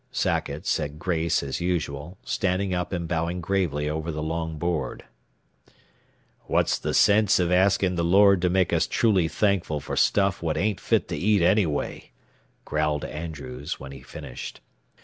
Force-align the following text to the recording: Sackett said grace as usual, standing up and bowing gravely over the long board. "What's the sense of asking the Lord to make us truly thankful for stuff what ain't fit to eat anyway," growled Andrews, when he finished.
Sackett 0.11 0.65
said 0.65 0.97
grace 0.97 1.43
as 1.43 1.61
usual, 1.61 2.17
standing 2.25 2.73
up 2.73 2.91
and 2.91 3.07
bowing 3.07 3.39
gravely 3.39 3.87
over 3.87 4.11
the 4.11 4.23
long 4.23 4.57
board. 4.57 5.05
"What's 6.45 6.79
the 6.79 6.95
sense 6.95 7.37
of 7.37 7.51
asking 7.51 7.97
the 7.97 8.03
Lord 8.03 8.41
to 8.41 8.49
make 8.49 8.73
us 8.73 8.87
truly 8.87 9.27
thankful 9.27 9.79
for 9.79 9.95
stuff 9.95 10.41
what 10.41 10.57
ain't 10.57 10.79
fit 10.81 11.07
to 11.09 11.15
eat 11.15 11.43
anyway," 11.43 12.09
growled 12.65 13.05
Andrews, 13.05 13.79
when 13.79 13.91
he 13.91 14.01
finished. 14.01 14.59